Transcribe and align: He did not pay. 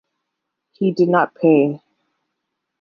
He 0.71 0.93
did 0.93 1.09
not 1.09 1.35
pay. 1.35 1.79